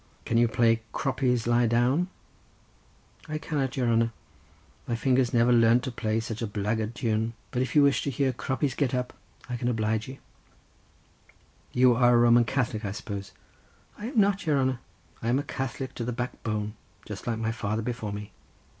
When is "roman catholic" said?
12.17-12.83